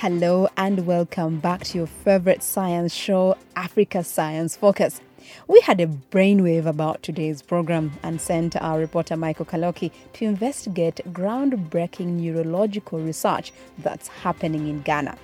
[0.00, 5.02] Hello and welcome back to your favorite science show, Africa Science Focus.
[5.46, 11.02] We had a brainwave about today's program and sent our reporter Michael Kaloki to investigate
[11.12, 15.18] groundbreaking neurological research that's happening in Ghana.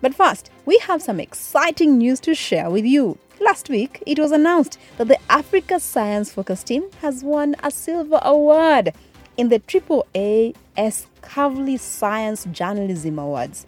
[0.00, 3.18] But first, we have some exciting news to share with you.
[3.40, 8.20] Last week, it was announced that the Africa Science Focus team has won a silver
[8.22, 8.92] award
[9.36, 11.08] in the AAA S.
[11.20, 13.66] Kavli Science Journalism Awards.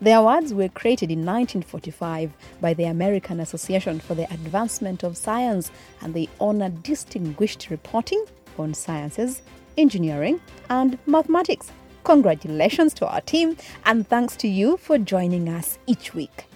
[0.00, 5.70] The awards were created in 1945 by the American Association for the Advancement of Science
[6.00, 8.24] and they honor distinguished reporting
[8.58, 9.42] on sciences,
[9.76, 11.72] engineering, and mathematics.
[12.04, 13.56] Congratulations to our team
[13.86, 16.46] and thanks to you for joining us each week.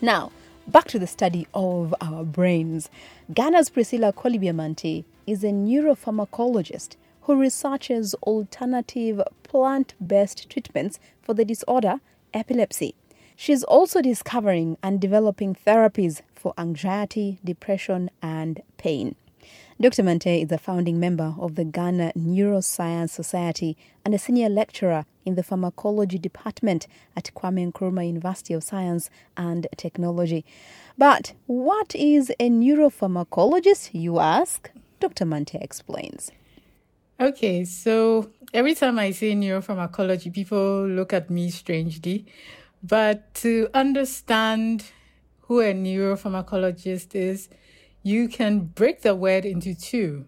[0.00, 0.32] Now,
[0.66, 2.90] back to the study of our brains.
[3.32, 11.44] Ghana's Priscilla Kolibea Mante is a neuropharmacologist who researches alternative plant based treatments for the
[11.44, 12.00] disorder
[12.34, 12.94] epilepsy.
[13.36, 19.16] She's also discovering and developing therapies for anxiety, depression, and pain.
[19.80, 20.04] Dr.
[20.04, 25.34] Mante is a founding member of the Ghana Neuroscience Society and a senior lecturer in
[25.34, 30.44] the pharmacology department at Kwame Nkrumah University of Science and Technology.
[30.96, 34.70] But what is a neuropharmacologist, you ask?
[35.00, 35.24] Dr.
[35.24, 36.30] Mante explains.
[37.22, 42.26] Okay, so every time I say neuropharmacology, people look at me strangely.
[42.82, 44.86] But to understand
[45.42, 47.48] who a neuropharmacologist is,
[48.02, 50.24] you can break the word into two.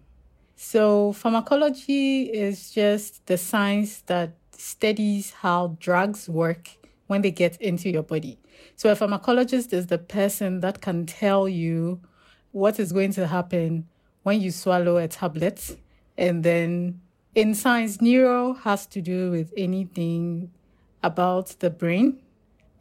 [0.55, 6.69] So, pharmacology is just the science that studies how drugs work
[7.07, 8.39] when they get into your body.
[8.77, 11.99] So, a pharmacologist is the person that can tell you
[12.53, 13.85] what is going to happen
[14.23, 15.75] when you swallow a tablet
[16.17, 17.01] and then
[17.33, 20.51] in science, neuro has to do with anything
[21.03, 22.21] about the brain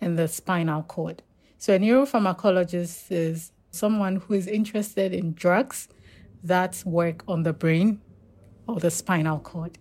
[0.01, 1.23] and the spinal cord.
[1.59, 5.89] So a neuropharmacologist is someone who is interested in drugs
[6.43, 8.01] that work on the brain
[8.69, 9.79] or the spinal cord.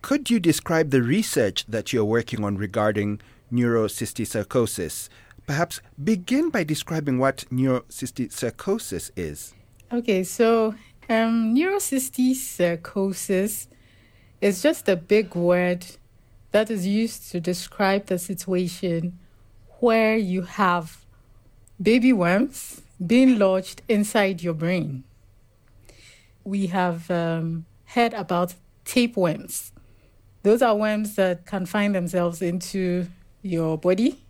[0.00, 3.20] Could you describe the research that you're working on regarding
[3.52, 5.08] neurocysticercosis?
[5.46, 9.54] Perhaps begin by describing what neurocysticercosis is.
[9.92, 10.74] Okay, so
[11.08, 13.66] um, neurocysticercosis
[14.40, 15.84] is just a big word
[16.52, 19.18] that is used to describe the situation
[19.80, 21.04] where you have
[21.80, 25.02] baby worms being lodged inside your brain.
[26.44, 29.72] We have um, heard about tapeworms.
[30.42, 33.06] Those are worms that can find themselves into
[33.42, 34.24] your body,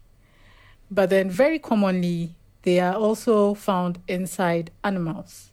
[0.90, 5.51] but then very commonly they are also found inside animals.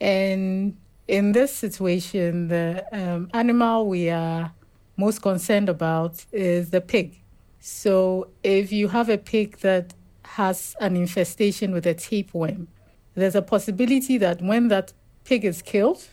[0.00, 0.76] And
[1.08, 4.52] in this situation, the um, animal we are
[4.96, 7.20] most concerned about is the pig.
[7.60, 9.94] So if you have a pig that
[10.24, 12.68] has an infestation with a tapeworm,
[13.14, 14.92] there's a possibility that when that
[15.24, 16.06] pig is killed,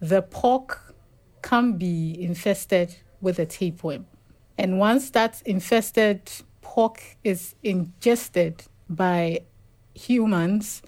[0.00, 0.94] the pork
[1.42, 4.06] can be infested with a tapeworm.
[4.56, 6.30] And once that infested
[6.60, 9.40] pork is ingested by
[9.94, 10.82] humans,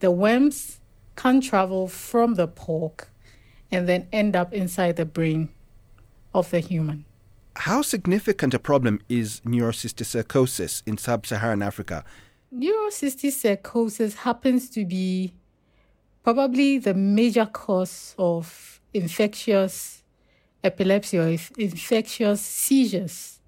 [0.00, 0.80] the worms
[1.16, 3.08] can travel from the pork
[3.70, 5.48] and then end up inside the brain
[6.34, 7.04] of the human.
[7.56, 12.04] How significant a problem is neurocysticercosis in sub Saharan Africa?
[12.54, 15.32] Neurocysticercosis happens to be
[16.22, 20.02] probably the major cause of infectious
[20.62, 23.40] epilepsy or infectious seizures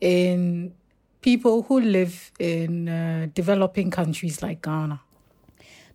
[0.00, 0.72] in
[1.20, 5.00] people who live in uh, developing countries like Ghana.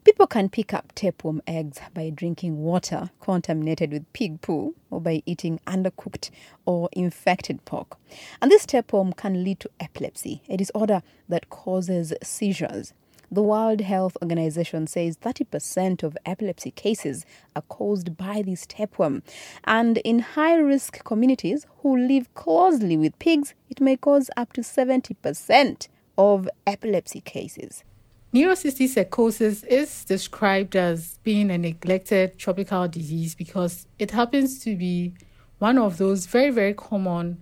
[0.06, 5.24] People can pick up tapeworm eggs by drinking water contaminated with pig poo or by
[5.26, 6.30] eating undercooked
[6.64, 7.98] or infected pork.
[8.40, 12.94] And this tapeworm can lead to epilepsy, a disorder that causes seizures.
[13.32, 19.24] The World Health Organization says 30% of epilepsy cases are caused by this tapeworm.
[19.64, 24.62] And in high risk communities who live closely with pigs, it may cause up to
[24.62, 27.84] 70% of epilepsy cases.
[28.36, 35.14] Neurocysticercosis is described as being a neglected tropical disease because it happens to be
[35.60, 37.42] one of those very, very common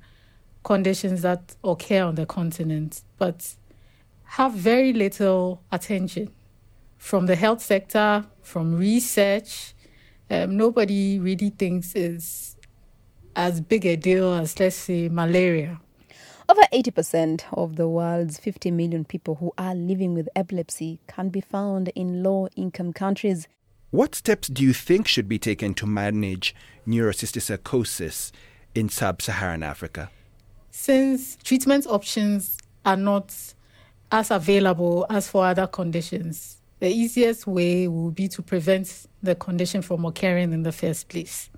[0.64, 3.56] conditions that occur on the continent, but
[4.24, 6.30] have very little attention
[7.00, 9.74] from the health sector, from research.
[10.30, 12.56] Um, nobody really thinks is
[13.36, 15.82] as big a deal as, let's say, malaria.
[16.50, 21.42] Over 80% of the world's 50 million people who are living with epilepsy can be
[21.42, 23.48] found in low income countries.
[23.92, 26.56] What steps do you think should be taken to manage
[26.88, 28.32] neurocystic neurocysticercosis
[28.76, 30.10] in sub Saharan Africa?
[30.74, 33.32] since treatment options are not
[34.12, 39.84] as available as for other conditions, the easiest way will be to prevent the condition
[39.84, 41.52] from occurring in the first place.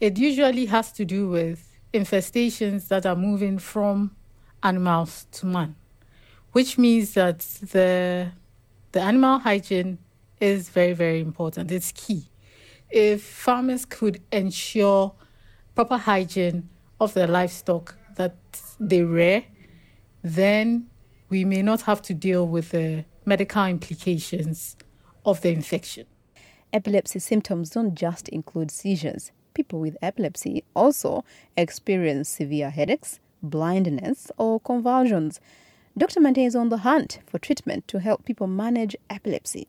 [0.00, 4.14] It usually has to do with infestations that are moving from
[4.62, 5.74] animals to man,
[6.52, 8.32] which means that the
[8.92, 9.98] the animal hygiene
[10.40, 11.70] is very, very important.
[11.70, 12.30] It's key.
[12.90, 15.12] If farmers could ensure
[15.74, 16.68] proper hygiene
[17.00, 18.36] of the livestock that
[18.80, 19.44] they rear,
[20.22, 20.88] then
[21.28, 24.76] we may not have to deal with the medical implications
[25.24, 26.06] of the infection.
[26.72, 29.32] Epilepsy symptoms don't just include seizures.
[29.56, 31.24] People with epilepsy also
[31.56, 35.40] experience severe headaches, blindness, or convulsions.
[35.96, 36.20] Dr.
[36.20, 39.66] Mante is on the hunt for treatment to help people manage epilepsy.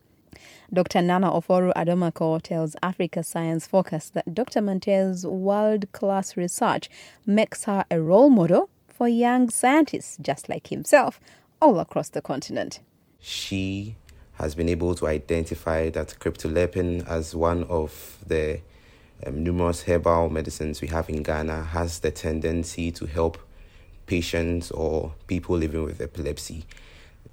[0.74, 1.02] Dr.
[1.02, 4.60] Nana Ofori Adomako tells Africa Science Focus that Dr.
[4.60, 6.90] Mante's world class research
[7.26, 11.22] makes her a role model for young scientists just like himself
[11.62, 12.82] all across the continent.
[13.22, 13.96] She
[14.34, 18.60] has been able to identify that cryptolepine as one of the
[19.26, 23.38] um, numerous herbal medicines we have in Ghana has the tendency to help
[24.06, 26.66] patients or people living with epilepsy.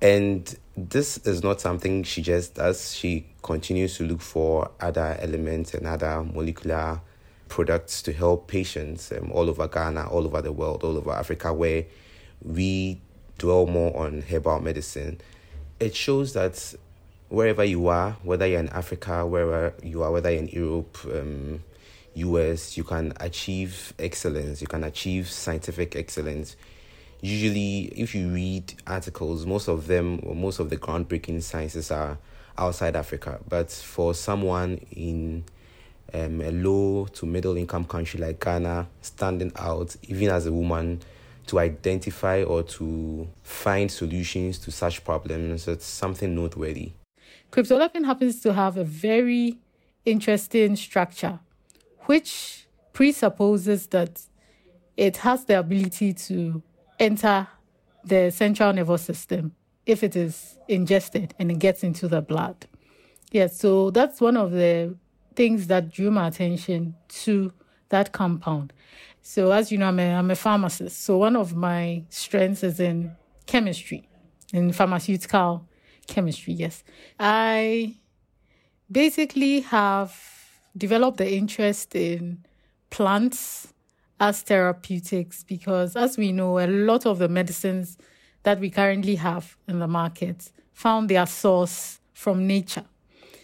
[0.00, 2.94] And this is not something she just does.
[2.94, 7.00] She continues to look for other elements and other molecular
[7.48, 11.52] products to help patients um, all over Ghana, all over the world, all over Africa,
[11.52, 11.84] where
[12.42, 13.00] we
[13.38, 15.20] dwell more on herbal medicine.
[15.80, 16.74] It shows that
[17.28, 21.62] wherever you are, whether you're in Africa, wherever you are, whether you're in Europe, um,
[22.14, 26.56] US, you can achieve excellence, you can achieve scientific excellence.
[27.20, 32.18] Usually, if you read articles, most of them, or most of the groundbreaking sciences are
[32.58, 33.40] outside Africa.
[33.48, 35.44] But for someone in
[36.12, 41.00] um, a low to middle income country like Ghana, standing out, even as a woman,
[41.46, 46.92] to identify or to find solutions to such problems, it's something noteworthy.
[47.50, 49.58] Cryptolepine happens to have a very
[50.04, 51.38] interesting structure,
[52.06, 54.22] which presupposes that
[54.96, 56.62] it has the ability to
[56.98, 57.48] enter
[58.04, 59.52] the central nervous system
[59.86, 62.66] if it is ingested and it gets into the blood.
[63.32, 64.96] Yes, so that's one of the
[65.34, 67.52] things that drew my attention to
[67.88, 68.72] that compound.
[69.22, 71.02] So, as you know, I'm a, I'm a pharmacist.
[71.02, 73.12] So, one of my strengths is in
[73.46, 74.08] chemistry,
[74.52, 75.66] in pharmaceutical
[76.06, 76.84] chemistry, yes.
[77.18, 77.96] I
[78.90, 80.33] basically have
[80.76, 82.44] developed the interest in
[82.90, 83.72] plants
[84.20, 87.98] as therapeutics because, as we know, a lot of the medicines
[88.42, 92.84] that we currently have in the market found their source from nature.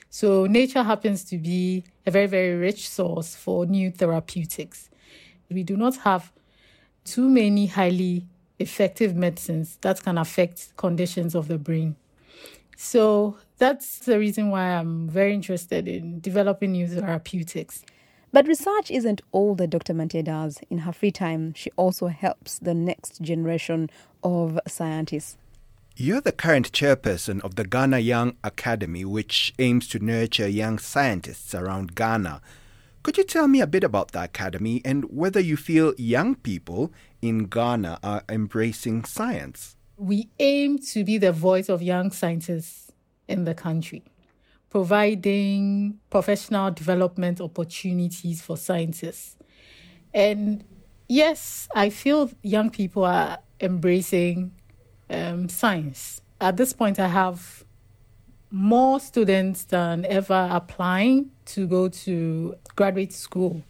[0.09, 4.91] So, nature happens to be a very, very rich source for new therapeutics.
[5.51, 6.33] We do not have
[7.05, 8.27] too many highly
[8.59, 11.97] effective medicines that can affect conditions of the brain.
[12.77, 17.85] So, that's the reason why I'm very interested in developing new therapeutics.
[18.33, 19.93] But research isn't all that Dr.
[19.93, 20.61] Mante does.
[20.71, 23.91] In her free time, she also helps the next generation
[24.25, 25.37] of scientists.
[25.95, 31.55] You're the current chairperson of the Ghana Young Academy, which aims to nurture young scientists
[31.55, 32.41] around Ghana.
[33.03, 36.93] Could you tell me a bit about the academy and whether you feel young people
[37.21, 39.77] in Ghana are embracing science?
[39.99, 42.90] We aim to be the voice of young scientists
[43.31, 44.03] in the country
[44.71, 49.37] providing professional development opportunities for scientists.
[50.15, 50.65] And
[51.09, 54.53] yes, I feel young people are embracing
[55.11, 56.23] um, science.
[56.41, 57.65] At this point, I have
[58.53, 63.63] more students than ever applying to go to graduate school.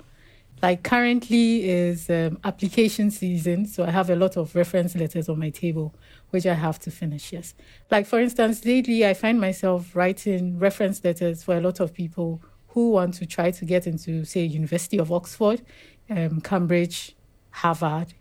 [0.62, 5.38] Like currently is um, application season, so I have a lot of reference letters on
[5.38, 5.94] my table
[6.30, 7.54] which I have to finish, yes.
[7.90, 12.40] Like, for instance, lately I find myself writing reference letters for a lot of people
[12.68, 15.62] who want to try to get into, say, University of Oxford,
[16.08, 17.16] um, Cambridge,
[17.50, 18.14] Harvard.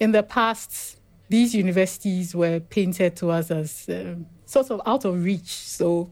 [0.00, 0.98] In the past,
[1.28, 5.52] these universities were painted to us as um, sort of out of reach.
[5.52, 6.10] So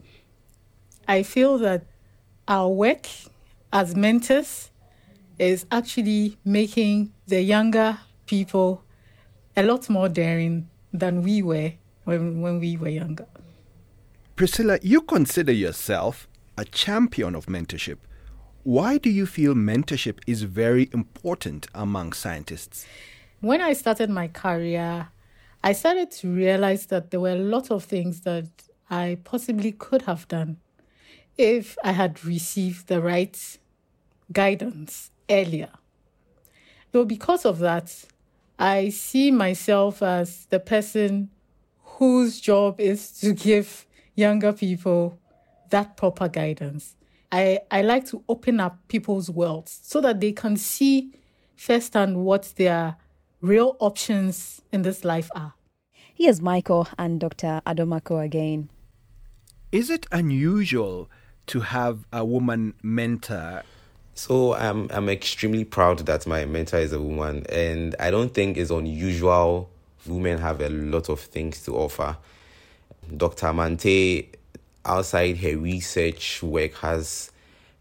[1.08, 1.84] I feel that
[2.46, 3.08] our work
[3.72, 4.70] as mentors
[5.42, 8.84] is actually making the younger people
[9.56, 11.72] a lot more daring than we were
[12.04, 13.26] when, when we were younger.
[14.36, 17.98] Priscilla, you consider yourself a champion of mentorship.
[18.62, 22.86] Why do you feel mentorship is very important among scientists?
[23.40, 25.08] When I started my career,
[25.64, 28.46] I started to realize that there were a lot of things that
[28.88, 30.58] I possibly could have done
[31.36, 33.58] if I had received the right
[34.32, 35.70] guidance earlier.
[36.92, 38.04] So, because of that,
[38.58, 41.30] I see myself as the person
[41.82, 45.18] whose job is to give younger people
[45.70, 46.96] that proper guidance.
[47.30, 51.12] I, I like to open up people's worlds so that they can see
[51.56, 52.96] firsthand what their
[53.40, 55.54] real options in this life are.
[56.14, 57.62] Here's Michael and Dr.
[57.66, 58.68] Adomako again.
[59.72, 61.10] Is it unusual
[61.46, 63.62] to have a woman mentor?
[64.14, 68.58] So I'm I'm extremely proud that my mentor is a woman, and I don't think
[68.58, 69.70] it's unusual.
[70.06, 72.16] Women have a lot of things to offer.
[73.16, 73.46] Dr.
[73.46, 74.26] Mante,
[74.84, 77.32] outside her research work, has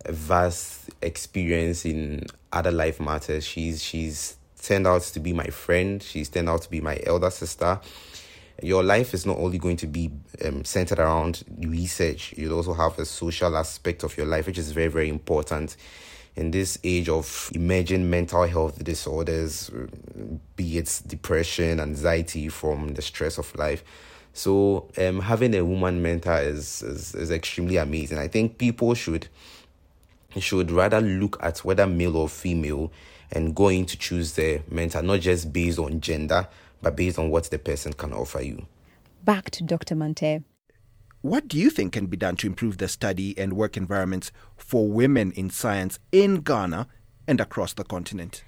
[0.08, 3.46] vast experience in other life matters.
[3.46, 6.02] She's she's turned out to be my friend.
[6.02, 7.80] She's turned out to be my elder sister.
[8.64, 10.12] Your life is not only going to be
[10.46, 12.34] um, centered around research.
[12.38, 15.76] You also have a social aspect of your life, which is very very important
[16.36, 19.70] in this age of emerging mental health disorders,
[20.56, 23.84] be it depression, anxiety from the stress of life.
[24.34, 28.18] So um, having a woman mentor is, is is extremely amazing.
[28.18, 29.28] I think people should
[30.40, 32.92] should rather look at whether male or female
[33.34, 36.48] and going to choose their mentor, not just based on gender,
[36.82, 38.66] but based on what the person can offer you.
[39.24, 39.96] Back to Dr.
[39.96, 40.44] Mante.
[41.22, 44.88] What do you think can be done to improve the study and work environments for
[44.88, 46.88] women in science in Ghana
[47.28, 48.44] and across the continent?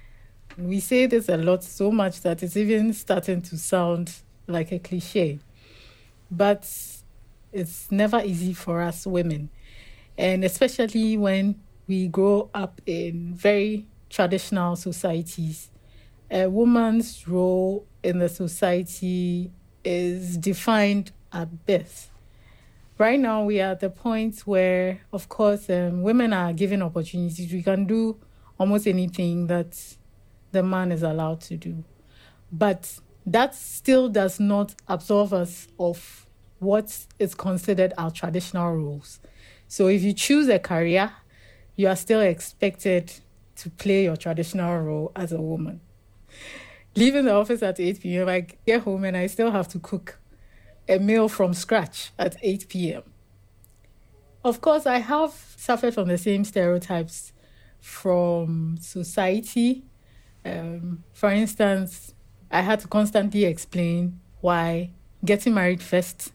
[0.58, 4.12] We say this a lot so much that it's even starting to sound
[4.48, 5.38] like a cliche.
[6.32, 6.68] But
[7.52, 9.50] it's never easy for us women.
[10.18, 15.70] And especially when we grow up in very traditional societies,
[16.28, 19.52] a woman's role in the society
[19.84, 22.10] is defined at birth.
[22.96, 27.52] Right now, we are at the point where, of course, um, women are given opportunities.
[27.52, 28.20] We can do
[28.56, 29.96] almost anything that
[30.52, 31.82] the man is allowed to do.
[32.52, 36.26] But that still does not absolve us of
[36.60, 39.18] what is considered our traditional roles.
[39.66, 41.10] So if you choose a career,
[41.74, 43.12] you are still expected
[43.56, 45.80] to play your traditional role as a woman.
[46.94, 50.20] Leaving the office at 8 p.m., I get home and I still have to cook
[50.88, 53.02] a meal from scratch at 8 p.m.
[54.44, 57.32] Of course, I have suffered from the same stereotypes
[57.80, 59.84] from society.
[60.44, 62.14] Um, for instance,
[62.50, 64.90] I had to constantly explain why
[65.24, 66.32] getting married first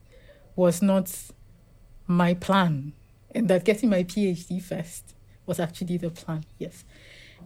[0.56, 1.16] was not
[2.08, 2.94] my plan,
[3.34, 5.14] and that getting my PhD first
[5.46, 6.44] was actually the plan.
[6.58, 6.84] Yes.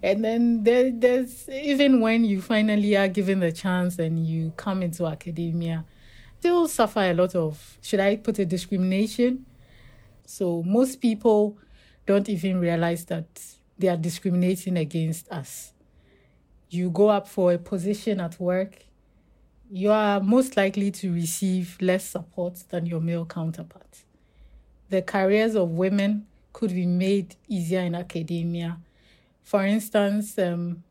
[0.02, 4.82] And then there, there's even when you finally are given the chance and you come
[4.82, 5.86] into academia,
[6.44, 9.46] still suffer a lot of, should I put it, discrimination.
[10.26, 11.58] So most people
[12.06, 13.28] don't even realize that
[13.80, 15.72] they are discriminating against us.
[16.70, 18.86] You go up for a position at work,
[19.72, 24.04] you are most likely to receive less support than your male counterparts.
[24.90, 28.80] The careers of women could be made easier in academia.
[29.44, 30.84] For instance, um,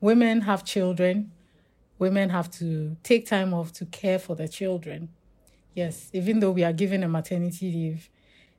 [0.00, 1.30] women have children
[1.98, 5.08] women have to take time off to care for their children.
[5.74, 8.10] Yes, even though we are given a maternity leave,